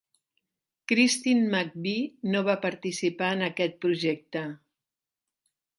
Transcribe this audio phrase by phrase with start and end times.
[0.91, 4.45] Christine McVie no va participar en aquest projecte.